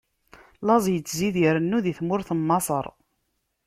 Laẓ 0.65 0.85
ittzid 0.95 1.35
irennu 1.43 1.79
di 1.85 1.93
tmurt 1.99 2.29
n 2.33 2.39
Maṣer. 2.47 2.85